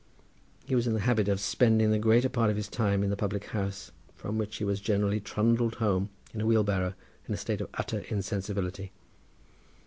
He 0.65 0.73
was 0.73 0.87
in 0.87 0.95
the 0.95 1.01
habit 1.01 1.27
of 1.27 1.39
spending 1.39 1.91
the 1.91 1.99
greater 1.99 2.27
part 2.27 2.49
of 2.49 2.55
his 2.55 2.67
time 2.67 3.03
in 3.03 3.11
the 3.11 3.15
public 3.15 3.43
house, 3.51 3.91
from 4.15 4.39
which 4.39 4.55
he 4.57 4.63
was 4.63 4.79
generally 4.81 5.19
trundled 5.19 5.75
home 5.75 6.09
in 6.33 6.41
a 6.41 6.45
wheelbarrow 6.47 6.95
in 7.27 7.35
a 7.35 7.37
state 7.37 7.61
of 7.61 7.69
utter 7.75 7.99
insensibility. 7.99 8.91